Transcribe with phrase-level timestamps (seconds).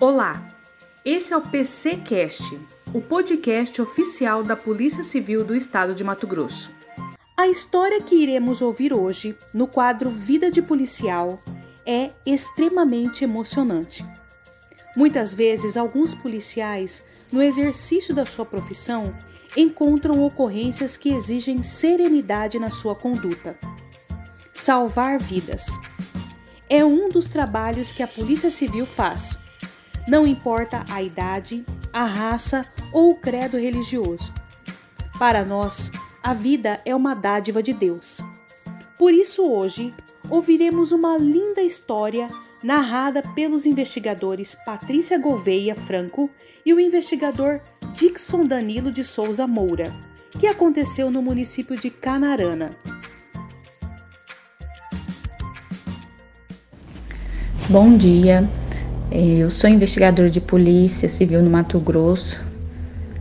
[0.00, 0.44] Olá,
[1.04, 2.60] esse é o PCcast,
[2.92, 6.72] o podcast oficial da Polícia Civil do Estado de Mato Grosso.
[7.36, 11.40] A história que iremos ouvir hoje, no quadro Vida de Policial,
[11.86, 14.04] é extremamente emocionante.
[14.96, 19.14] Muitas vezes, alguns policiais, no exercício da sua profissão,
[19.56, 23.56] encontram ocorrências que exigem serenidade na sua conduta.
[24.52, 25.66] Salvar vidas
[26.68, 29.43] é um dos trabalhos que a Polícia Civil faz
[30.06, 34.32] não importa a idade, a raça ou o credo religioso.
[35.18, 35.90] Para nós,
[36.22, 38.20] a vida é uma dádiva de Deus.
[38.98, 39.92] Por isso, hoje,
[40.28, 42.26] ouviremos uma linda história
[42.62, 46.30] narrada pelos investigadores Patrícia Gouveia Franco
[46.64, 47.60] e o investigador
[47.94, 49.94] Dixon Danilo de Souza Moura,
[50.38, 52.70] que aconteceu no município de Canarana.
[57.68, 58.48] Bom dia,
[59.16, 62.44] eu sou investigadora de polícia civil no Mato Grosso.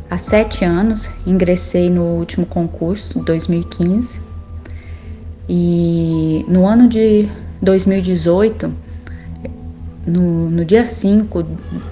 [0.10, 4.20] Há sete anos ingressei no último concurso, 2015.
[5.48, 7.30] E no ano de
[7.62, 8.74] 2018,
[10.08, 11.46] no, no dia 5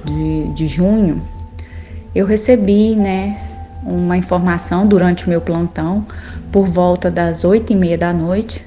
[0.03, 1.22] de, de junho,
[2.16, 3.40] eu recebi né,
[3.86, 6.03] uma informação durante o meu plantão,
[6.52, 8.66] por volta das oito e meia da noite,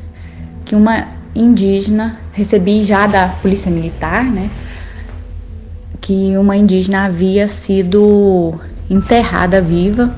[0.65, 4.49] que uma indígena, recebi já da Polícia Militar, né?
[6.05, 8.61] Que uma indígena havia sido
[8.91, 10.15] enterrada viva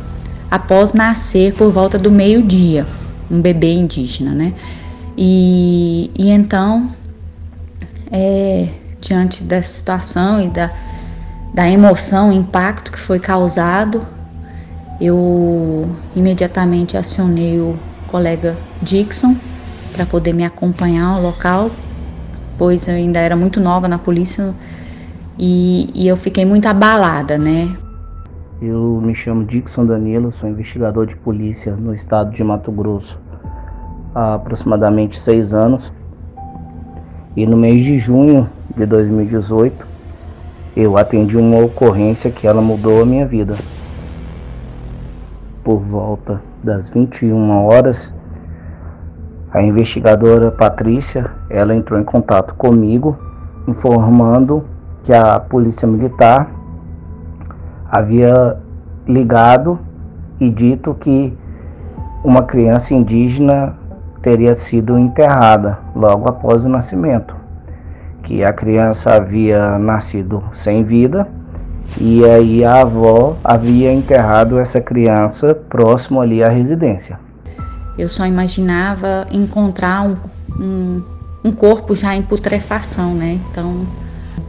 [0.50, 2.84] após nascer por volta do meio-dia,
[3.30, 4.52] um bebê indígena, né?
[5.16, 6.90] E, e então,
[8.10, 8.66] é,
[9.00, 10.72] diante dessa situação e da,
[11.54, 14.04] da emoção, impacto que foi causado,
[15.00, 17.78] eu imediatamente acionei o
[18.08, 19.36] colega Dixon
[19.92, 21.70] para poder me acompanhar ao local,
[22.58, 24.52] pois eu ainda era muito nova na polícia,
[25.38, 27.76] e, e eu fiquei muito abalada, né?
[28.60, 33.20] Eu me chamo Dixon Danilo, sou investigador de polícia no estado de Mato Grosso
[34.14, 35.92] há aproximadamente seis anos.
[37.36, 39.86] E no mês de junho de 2018,
[40.74, 43.56] eu atendi uma ocorrência que ela mudou a minha vida.
[45.62, 48.10] Por volta das 21 horas,
[49.52, 53.18] a investigadora Patrícia, ela entrou em contato comigo,
[53.68, 54.64] informando
[55.06, 56.50] que a polícia militar
[57.88, 58.58] havia
[59.06, 59.78] ligado
[60.40, 61.32] e dito que
[62.24, 63.78] uma criança indígena
[64.20, 67.36] teria sido enterrada logo após o nascimento,
[68.24, 71.28] que a criança havia nascido sem vida
[72.00, 77.20] e aí a avó havia enterrado essa criança próximo ali à residência.
[77.96, 80.16] Eu só imaginava encontrar um,
[80.60, 81.02] um,
[81.44, 83.38] um corpo já em putrefação, né?
[83.52, 83.86] Então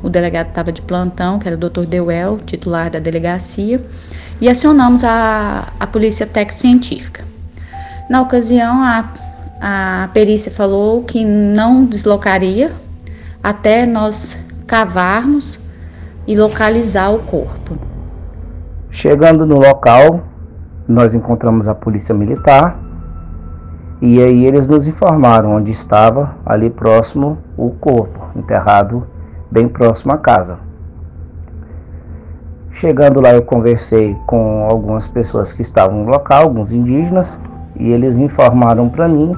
[0.04, 1.86] o delegado estava de plantão, que era o Dr.
[1.86, 3.84] Dewell, titular da delegacia,
[4.40, 7.24] e acionamos a, a polícia técnico-científica.
[8.10, 9.10] Na ocasião, a,
[9.60, 12.72] a perícia falou que não deslocaria
[13.44, 15.60] até nós cavarmos
[16.28, 17.78] e localizar o corpo.
[18.90, 20.24] Chegando no local,
[20.88, 22.80] nós encontramos a polícia militar
[24.02, 29.08] e aí eles nos informaram onde estava ali próximo o corpo, enterrado
[29.52, 30.60] bem próximo à casa.
[32.72, 37.38] Chegando lá, eu conversei com algumas pessoas que estavam no local, alguns indígenas,
[37.76, 39.36] e eles informaram para mim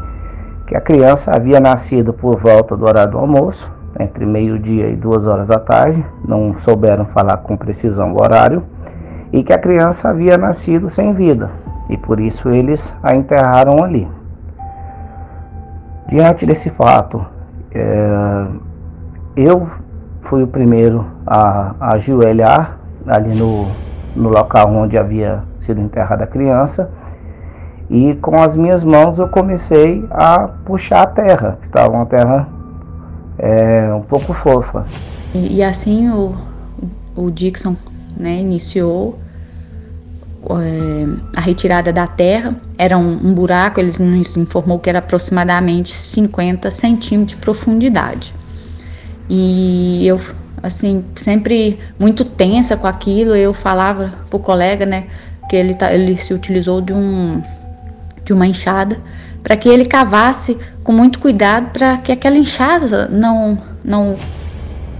[0.68, 5.25] que a criança havia nascido por volta do horário do almoço, entre meio-dia e duas
[5.25, 8.64] horas da tarde, não souberam falar com precisão o horário,
[9.31, 11.50] e que a criança havia nascido sem vida,
[11.90, 14.08] e por isso eles a enterraram ali.
[16.09, 17.25] Diante desse fato,
[17.72, 18.48] é,
[19.36, 19.68] eu
[20.22, 23.68] fui o primeiro a, a ajoelhar ali no,
[24.16, 26.90] no local onde havia sido enterrada a criança.
[27.90, 32.47] E com as minhas mãos eu comecei a puxar a terra, que estava uma terra
[33.38, 34.85] é, um pouco fofa.
[35.34, 36.36] E, e assim o,
[37.16, 37.75] o Dixon
[38.16, 39.18] né, iniciou
[40.51, 42.56] é, a retirada da terra.
[42.77, 48.33] Era um, um buraco, eles nos informou que era aproximadamente 50 centímetros de profundidade.
[49.30, 50.20] E eu,
[50.64, 55.06] assim, sempre muito tensa com aquilo, eu falava pro colega, né,
[55.50, 57.42] que ele, tá, ele se utilizou de, um,
[58.24, 59.00] de uma enxada
[59.44, 64.18] para que ele cavasse com muito cuidado para que aquela enxada não, não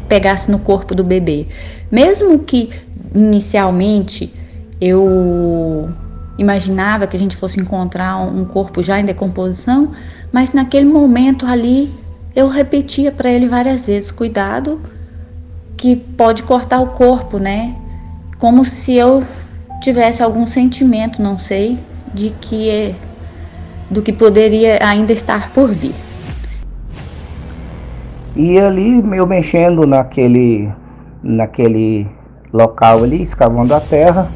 [0.08, 1.48] pegasse no corpo do bebê.
[1.92, 2.70] Mesmo que
[3.14, 4.34] inicialmente
[4.80, 5.90] eu
[6.38, 9.92] imaginava que a gente fosse encontrar um corpo já em decomposição,
[10.31, 11.94] mas naquele momento ali
[12.36, 14.81] eu repetia para ele várias vezes: cuidado,
[15.76, 17.76] que pode cortar o corpo, né?
[18.38, 19.24] Como se eu
[19.81, 21.80] tivesse algum sentimento, não sei,
[22.14, 22.96] de que é,
[23.90, 25.96] do que poderia ainda estar por vir.
[28.36, 30.72] E ali, eu mexendo naquele,
[31.24, 32.08] naquele
[32.54, 34.30] local ali, escavando a terra,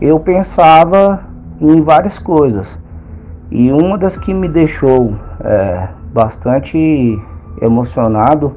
[0.00, 1.24] eu pensava
[1.60, 2.78] em várias coisas.
[3.50, 7.20] E uma das que me deixou é, bastante
[7.60, 8.54] emocionado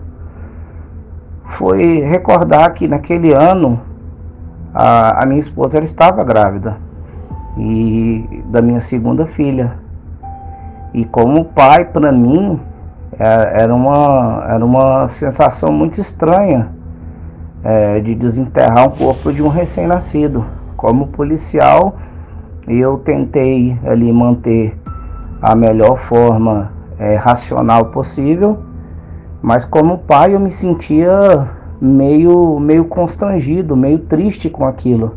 [1.58, 3.80] foi recordar que naquele ano
[4.74, 6.78] a, a minha esposa ela estava grávida
[7.58, 9.78] e da minha segunda filha.
[10.94, 12.60] E como pai, para mim,
[13.20, 16.70] é, era uma, era uma sensação muito estranha
[17.64, 20.46] é, de desenterrar um corpo de um recém-nascido.
[20.76, 21.96] Como policial,
[22.68, 24.78] eu tentei ali manter
[25.42, 28.60] a melhor forma é, racional possível,
[29.42, 31.50] mas como pai eu me sentia
[31.82, 35.16] meio, meio constrangido, meio triste com aquilo.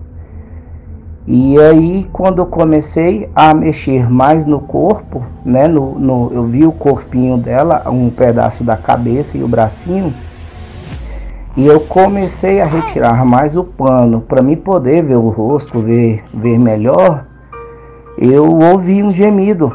[1.29, 6.65] E aí, quando eu comecei a mexer mais no corpo, né, no, no, eu vi
[6.65, 10.15] o corpinho dela, um pedaço da cabeça e o bracinho,
[11.57, 16.23] e eu comecei a retirar mais o pano para me poder ver o rosto, ver,
[16.33, 17.25] ver melhor.
[18.19, 19.73] Eu ouvi um gemido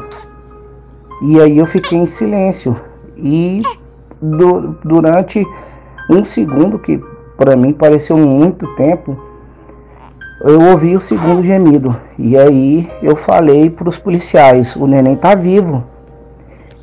[1.22, 2.76] e aí eu fiquei em silêncio
[3.16, 3.62] e
[4.20, 5.46] do, durante
[6.10, 7.00] um segundo que
[7.36, 9.16] para mim pareceu muito tempo
[10.42, 11.94] eu ouvi o segundo gemido.
[12.18, 15.84] E aí eu falei para os policiais: o neném tá vivo.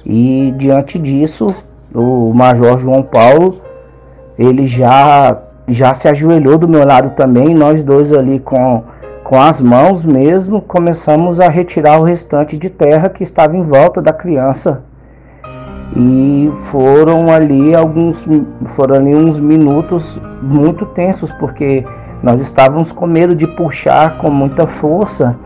[0.06, 1.48] E diante disso,
[1.94, 3.60] o Major João Paulo
[4.38, 5.38] ele já
[5.68, 7.54] já se ajoelhou do meu lado também.
[7.54, 8.84] Nós dois ali com
[9.30, 14.02] com as mãos mesmo começamos a retirar o restante de terra que estava em volta
[14.02, 14.82] da criança.
[15.96, 18.26] E foram ali alguns
[18.70, 21.86] foram ali uns minutos muito tensos porque
[22.24, 25.38] nós estávamos com medo de puxar com muita força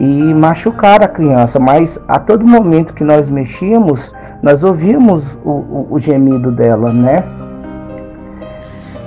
[0.00, 4.12] e machucar a criança, mas a todo momento que nós mexíamos,
[4.42, 7.22] nós ouvíamos o, o, o gemido dela, né?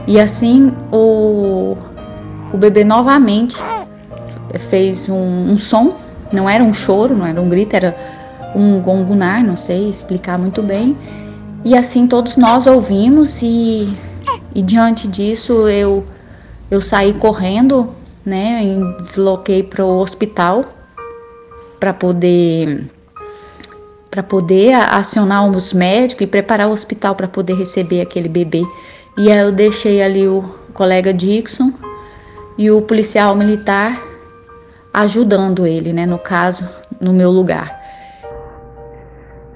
[0.08, 1.76] E assim o,
[2.54, 3.62] o bebê novamente
[4.60, 5.96] fez um, um som,
[6.32, 7.96] não era um choro, não era um grito, era
[8.56, 10.98] um gongunar, não sei explicar muito bem.
[11.64, 13.96] E assim todos nós ouvimos e,
[14.56, 16.04] e diante disso eu
[16.70, 17.94] eu saí correndo,
[18.26, 18.64] né?
[18.64, 20.66] E desloquei para o hospital
[21.80, 22.90] para poder
[24.10, 28.64] para poder acionar os médicos e preparar o hospital para poder receber aquele bebê.
[29.18, 30.44] E aí eu deixei ali o
[30.74, 31.72] colega Dixon
[32.58, 34.11] e o policial militar
[34.94, 36.06] ajudando ele, né?
[36.06, 36.68] No caso,
[37.00, 37.80] no meu lugar.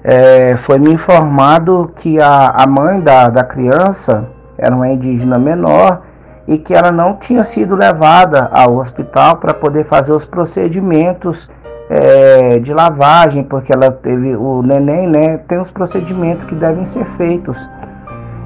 [0.02, 6.02] É, foi me informado que a, a mãe da, da criança era uma indígena menor
[6.46, 11.50] e que ela não tinha sido levada ao hospital para poder fazer os procedimentos
[11.90, 15.38] é, de lavagem, porque ela teve o neném, né?
[15.38, 17.58] Tem os procedimentos que devem ser feitos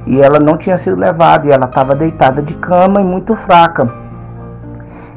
[0.07, 4.00] e ela não tinha sido levada e ela estava deitada de cama e muito fraca.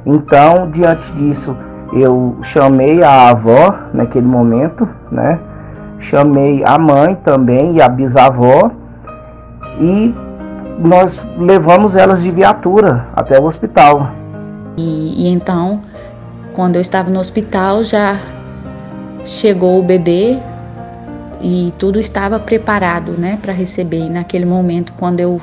[0.06, 1.56] Então, diante disso,
[1.92, 5.38] eu chamei a avó naquele momento, né?
[5.98, 8.70] Chamei a mãe também e a bisavó
[9.80, 10.14] e
[10.78, 14.10] nós levamos elas de viatura até o hospital.
[14.76, 15.80] E, e então,
[16.52, 18.20] quando eu estava no hospital, já
[19.24, 20.38] chegou o bebê
[21.40, 24.06] e tudo estava preparado, né, para receber.
[24.06, 25.40] E naquele momento, quando eu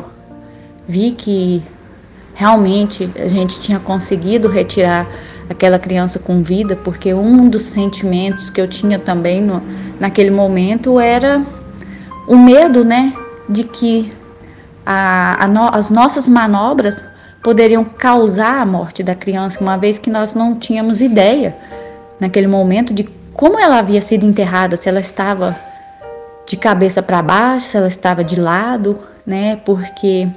[0.87, 1.63] vi que
[2.41, 5.05] realmente a gente tinha conseguido retirar
[5.47, 9.61] aquela criança com vida, porque um dos sentimentos que eu tinha também no,
[9.99, 11.45] naquele momento era
[12.27, 13.13] o medo, né,
[13.47, 14.11] de que
[14.83, 17.03] a, a no, as nossas manobras
[17.43, 21.55] poderiam causar a morte da criança, uma vez que nós não tínhamos ideia
[22.19, 25.55] naquele momento de como ela havia sido enterrada, se ela estava
[26.47, 29.57] de cabeça para baixo, se ela estava de lado, né?
[29.63, 30.27] Porque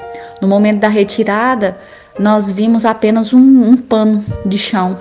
[0.40, 1.78] no momento da retirada
[2.18, 4.96] nós vimos apenas um, um pano de chão,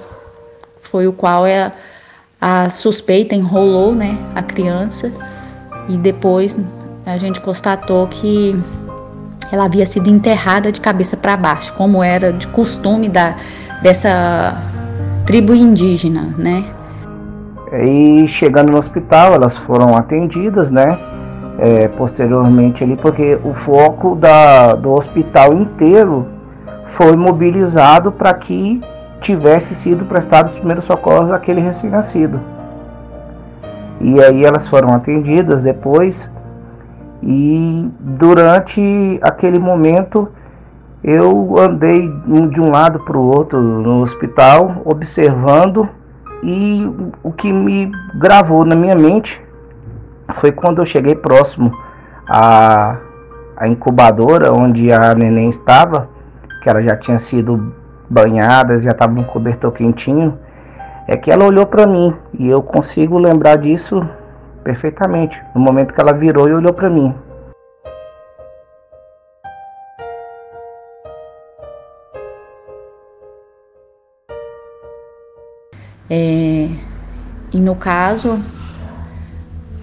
[0.82, 1.72] foi o qual é
[2.42, 5.12] a suspeita enrolou, né, a criança
[5.88, 6.58] e depois
[7.06, 8.56] a gente constatou que
[9.52, 13.36] ela havia sido enterrada de cabeça para baixo, como era de costume da,
[13.82, 14.58] dessa
[15.26, 16.66] tribo indígena, né?
[17.72, 20.98] E chegando no hospital, elas foram atendidas, né?
[21.60, 26.28] É, posteriormente ali, porque o foco da, do hospital inteiro
[26.86, 28.82] foi mobilizado para que
[29.22, 32.40] tivesse sido prestado os primeiros socorros àquele recém-nascido.
[34.02, 36.30] E aí elas foram atendidas depois
[37.22, 40.28] e durante aquele momento
[41.04, 42.10] eu andei
[42.50, 45.88] de um lado para o outro no hospital, observando,
[46.42, 46.90] e
[47.22, 49.42] o que me gravou na minha mente
[50.34, 51.72] foi quando eu cheguei próximo
[52.28, 52.98] à,
[53.56, 56.10] à incubadora onde a neném estava,
[56.62, 57.74] que ela já tinha sido
[58.10, 60.38] banhada, já estava no cobertor quentinho,
[61.08, 64.08] é que ela olhou para mim e eu consigo lembrar disso
[64.64, 67.14] perfeitamente, no momento que ela virou e olhou para mim.
[76.10, 76.70] É,
[77.52, 78.40] e no caso,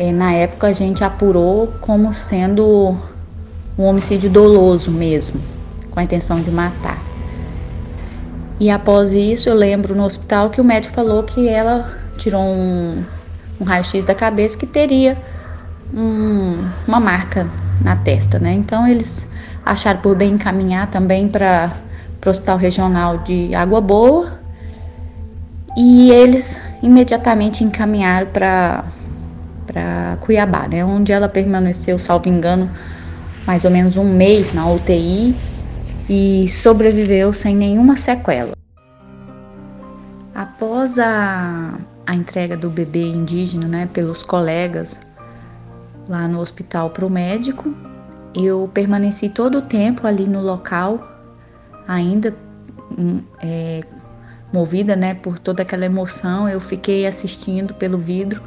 [0.00, 2.96] é, na época a gente apurou como sendo
[3.78, 5.38] um homicídio doloso mesmo,
[5.90, 6.98] com a intenção de matar.
[8.58, 13.04] E após isso, eu lembro no hospital que o médico falou que ela tirou um,
[13.60, 15.18] um raio-x da cabeça que teria
[15.92, 17.46] um, uma marca
[17.82, 18.54] na testa, né?
[18.54, 19.28] Então eles
[19.66, 21.70] acharam por bem encaminhar também para
[22.24, 24.32] o Hospital Regional de Água Boa
[25.76, 28.84] e eles imediatamente encaminharam para
[29.70, 32.68] para Cuiabá, né, onde ela permaneceu, salvo engano,
[33.46, 35.38] mais ou menos um mês na UTI
[36.08, 38.52] e sobreviveu sem nenhuma sequela.
[40.34, 44.98] Após a, a entrega do bebê indígena né, pelos colegas
[46.08, 47.72] lá no hospital para o médico,
[48.34, 51.08] eu permaneci todo o tempo ali no local,
[51.86, 52.34] ainda
[52.98, 53.82] hum, é,
[54.52, 58.42] movida né, por toda aquela emoção, eu fiquei assistindo pelo vidro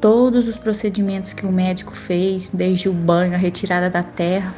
[0.00, 4.54] todos os procedimentos que o médico fez, desde o banho, a retirada da terra,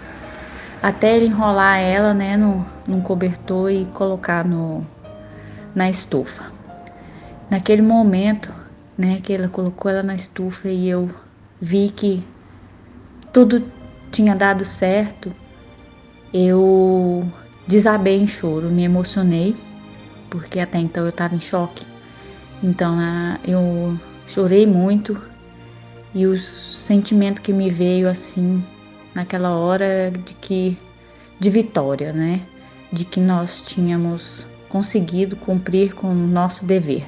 [0.83, 4.87] até ele enrolar ela né, no, num cobertor e colocar no,
[5.75, 6.45] na estufa.
[7.51, 8.53] Naquele momento
[8.97, 11.11] né, que ela colocou ela na estufa e eu
[11.61, 12.25] vi que
[13.33, 13.65] tudo
[14.11, 15.33] tinha dado certo,
[16.33, 17.27] eu
[17.67, 19.55] desabei em choro, me emocionei
[20.31, 21.85] porque até então eu estava em choque.
[22.63, 22.97] Então
[23.45, 25.21] eu chorei muito
[26.15, 28.63] e o sentimento que me veio assim
[29.15, 30.77] naquela hora de que
[31.39, 32.41] de vitória, né?
[32.93, 37.07] De que nós tínhamos conseguido cumprir com o nosso dever.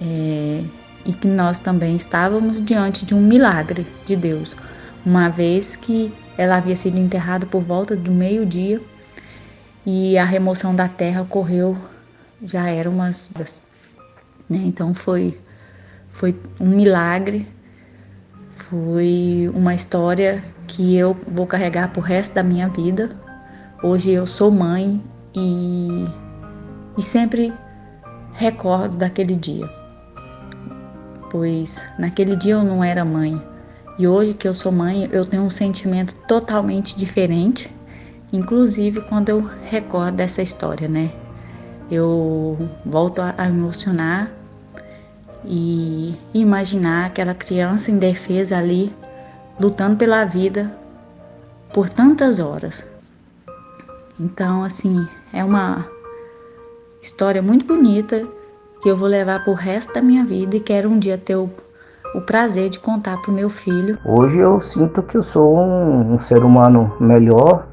[0.00, 0.64] É,
[1.06, 4.54] e que nós também estávamos diante de um milagre de Deus,
[5.04, 8.80] uma vez que ela havia sido enterrada por volta do meio-dia
[9.84, 11.76] e a remoção da terra ocorreu
[12.42, 13.30] já era umas
[14.48, 14.58] né?
[14.64, 15.38] Então foi
[16.12, 17.46] foi um milagre,
[18.68, 23.10] foi uma história que eu vou carregar pro resto da minha vida.
[23.82, 25.02] Hoje eu sou mãe
[25.34, 26.04] e,
[26.96, 27.52] e sempre
[28.34, 29.68] recordo daquele dia.
[31.30, 33.42] Pois naquele dia eu não era mãe.
[33.98, 37.70] E hoje que eu sou mãe, eu tenho um sentimento totalmente diferente
[38.32, 41.12] Inclusive quando eu recordo dessa história, né?
[41.90, 44.32] Eu volto a, emocionar
[45.44, 48.94] e imaginar aquela criança indefesa ali
[49.58, 50.70] lutando pela vida
[51.72, 52.84] por tantas horas.
[54.18, 55.86] Então, assim, é uma
[57.00, 58.26] história muito bonita
[58.82, 61.50] que eu vou levar pro resto da minha vida e quero um dia ter o,
[62.14, 63.98] o prazer de contar pro meu filho.
[64.04, 67.66] Hoje eu sinto que eu sou um, um ser humano melhor,